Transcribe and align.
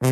Si 0.00 0.06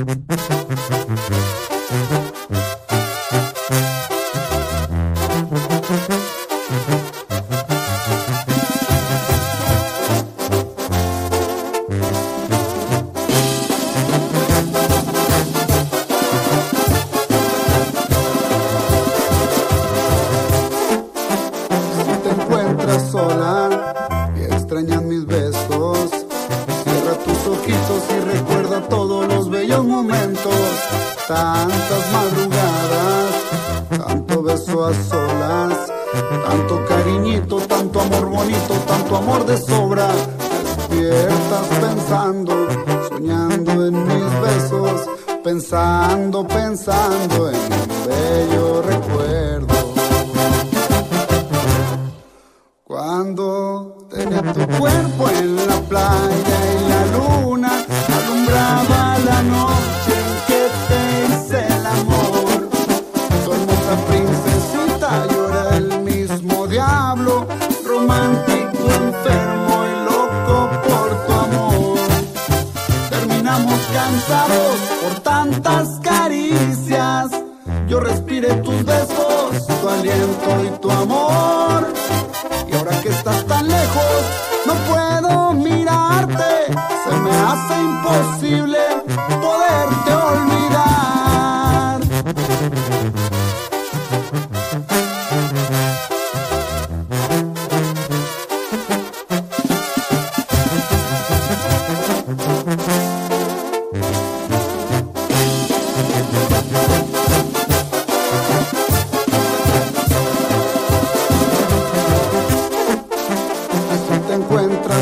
te 22.23 22.31
encuentras 22.31 23.11
sola, 23.13 23.76
tantas 31.27 32.13
madrugadas, 32.13 33.35
tanto 34.07 34.43
beso 34.43 34.85
a 34.85 34.95
solas, 34.95 35.93
tanto 36.47 36.85
cariñito, 36.87 37.57
tanto 37.63 38.01
amor 38.01 38.27
bonito, 38.27 38.75
tanto 38.87 39.17
amor 39.17 39.45
de 39.45 39.57
sobra. 39.57 40.09
Despiertas 40.63 41.67
pensando, 41.81 42.55
soñando 43.09 43.87
en 43.87 44.07
mis 44.07 44.41
besos, 44.41 45.09
pensando, 45.43 46.47
pensando 46.47 47.51
en 47.51 47.59
mis 47.71 48.07
besos. 48.07 48.46
por 75.03 75.21
tantas 75.21 76.01
caricias. 76.03 77.31
Yo 77.89 78.01
respiré 78.01 78.55
tus 78.57 78.85
besos, 78.85 79.67
tu 79.81 79.89
aliento 79.89 80.65
y 80.65 80.81
tu 80.81 80.91
amor. 80.91 81.93
Y 82.69 82.75
ahora 82.75 83.01
que 83.01 83.09
estás 83.11 83.45
tan 83.47 83.69
lejos, 83.69 84.23
no 84.67 84.75
puedo 84.91 85.53
mirarte, 85.55 86.67
se 87.05 87.17
me 87.17 87.31
hace 87.31 87.75
imposible 87.81 88.76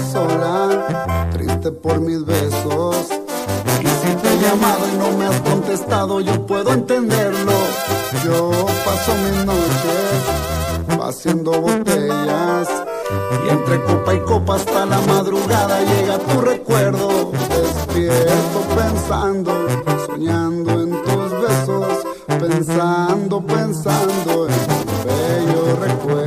sola, 0.03 1.29
triste 1.33 1.71
por 1.71 2.01
mis 2.01 2.25
besos. 2.25 2.97
Y 3.81 3.87
si 3.87 4.15
te 4.17 4.35
he 4.35 4.39
llamado 4.41 4.89
y 4.93 4.99
no 4.99 5.19
me 5.19 5.27
has 5.27 5.41
contestado, 5.41 6.21
yo 6.21 6.47
puedo 6.47 6.73
entenderlo. 6.73 7.53
Yo 8.25 8.51
paso 8.85 9.15
mis 9.25 9.45
noches 9.45 10.45
haciendo 11.03 11.53
botellas. 11.61 12.69
Y 13.45 13.49
entre 13.51 13.83
copa 13.85 14.15
y 14.15 14.21
copa 14.21 14.57
hasta 14.57 14.87
la 14.87 15.01
madrugada 15.03 15.81
llega 15.83 16.19
tu 16.19 16.41
recuerdo. 16.41 17.33
Despierto 17.33 18.61
pensando, 18.77 19.53
soñando 20.07 20.81
en 20.81 20.91
tus 20.91 21.31
besos, 21.41 22.07
pensando, 22.27 23.47
pensando 23.47 24.49
en 24.49 24.87
tu 24.87 25.09
bello 25.09 25.77
recuerdo. 25.81 26.24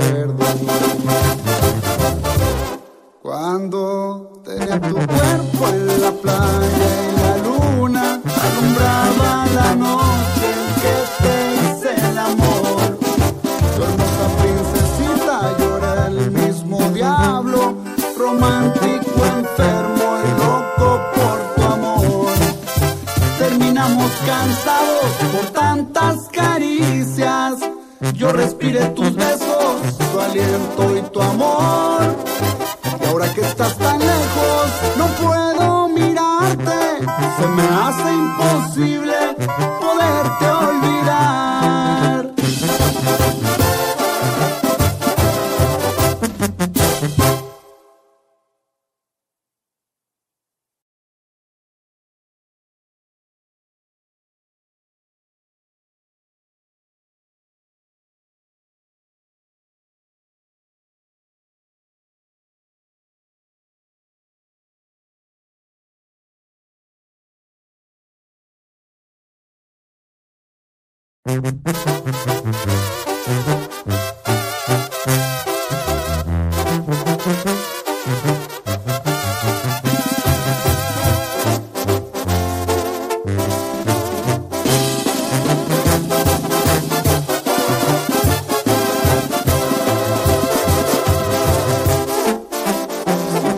caricias, 26.88 27.60
yo 28.14 28.32
respiré 28.32 28.86
tus 28.90 29.16
besos, 29.16 29.98
tu 30.12 30.20
aliento 30.20 30.98
y 30.98 31.02
tu 31.12 31.22
amor. 31.22 32.16
Y 33.02 33.06
ahora 33.06 33.34
que 33.34 33.42
estás 33.42 33.78
tan 33.78 34.00
lejos, 34.00 34.72
no 34.98 35.08
puedo 35.08 35.90
mirarte, 35.90 37.00
se 37.40 37.48
me 37.48 37.64
hace 37.64 38.14
imposible 38.14 38.47
Si 71.28 71.34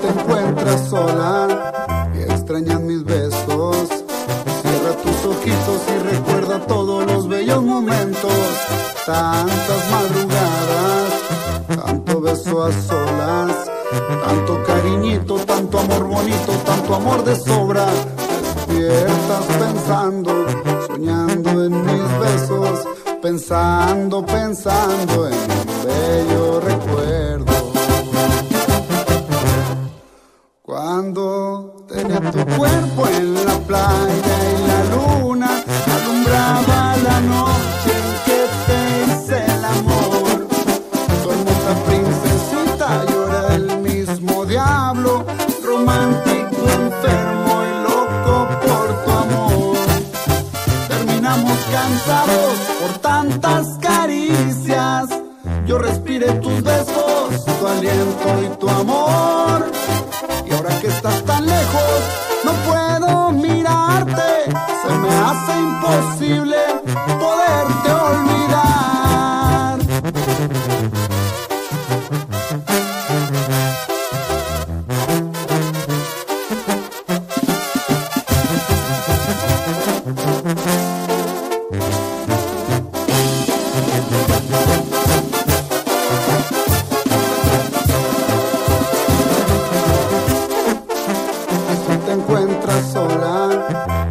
te 0.02 0.08
encuentras 0.08 0.90
sola 0.90 1.49
tantas 9.10 9.90
madrugadas, 9.90 11.14
tanto 11.84 12.22
beso 12.22 12.64
a 12.64 12.72
solas, 12.72 13.72
tanto 14.24 14.64
cariñito, 14.64 15.36
tanto 15.46 15.80
amor 15.80 16.04
bonito, 16.04 16.52
tanto 16.66 16.96
amor 16.96 17.24
de 17.24 17.36
sobra. 17.36 17.88
Despiertas 18.68 19.46
pensando, 19.58 20.32
soñando 20.86 21.66
en 21.66 21.86
mis 21.86 22.20
besos, 22.20 22.88
pensando, 23.22 24.24
pensando 24.26 25.28
en 25.28 25.38
mi 25.48 25.86
bello 25.86 26.59
tantas 53.10 53.66
caricias, 53.80 55.10
yo 55.66 55.80
respiré 55.80 56.32
tus 56.44 56.62
besos, 56.62 57.44
tu 57.60 57.68
aliento 57.68 58.28
y 58.46 58.48
tu 58.60 58.70
amor. 58.70 59.72
Y 60.46 60.54
ahora 60.54 60.80
que 60.80 60.88
estás 60.90 61.24
tan 61.24 61.44
lejos, 61.44 62.00
no 62.46 62.52
puedo 62.70 63.32
mirarte, 63.32 64.32
se 64.84 64.92
me 65.02 65.12
hace 65.28 65.54
imposible 65.70 66.59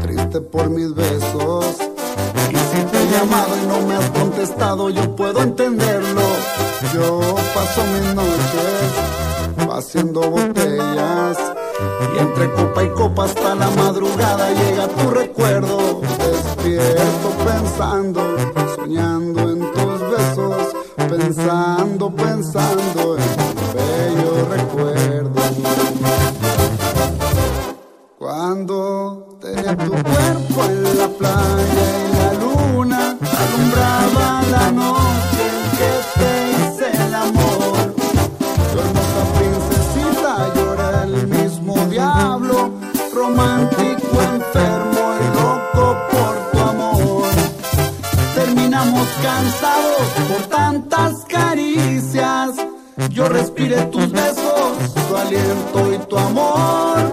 triste 0.00 0.40
por 0.40 0.70
mis 0.70 0.94
besos. 0.94 1.66
Y 2.50 2.56
si 2.56 2.82
te 2.84 3.02
he 3.02 3.10
llamado 3.10 3.56
y 3.62 3.66
no 3.66 3.86
me 3.86 3.94
has 3.96 4.10
contestado, 4.10 4.90
yo 4.90 5.16
puedo 5.16 5.42
entenderlo. 5.42 6.22
Yo 6.92 7.20
paso 7.54 7.82
mis 7.92 8.14
noches 8.14 9.18
haciendo 9.72 10.20
botellas. 10.30 11.38
Y 12.14 12.18
entre 12.18 12.52
copa 12.52 12.84
y 12.84 12.88
copa 12.90 13.24
hasta 13.24 13.54
la 13.54 13.70
madrugada 13.70 14.50
llega 14.52 14.88
tu 14.88 15.10
recuerdo. 15.10 16.00
Despierto 16.00 17.30
pensando, 17.44 18.20
soñando 18.76 19.40
en 19.50 19.60
tus 19.72 20.00
besos. 20.10 20.74
Pensando, 21.08 22.14
pensando 22.14 23.16
en 23.16 23.54
tu 23.54 23.78
bello 23.78 24.48
recuerdo. 24.50 25.17
Por 50.26 50.42
tantas 50.48 51.24
caricias. 51.28 52.50
Yo 53.10 53.28
respiré 53.28 53.82
tus 53.86 54.10
besos, 54.10 54.94
tu 55.08 55.16
aliento 55.16 55.92
y 55.94 55.98
tu 56.06 56.18
amor. 56.18 57.12